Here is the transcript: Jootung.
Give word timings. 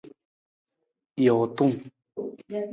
Jootung. 1.25 1.73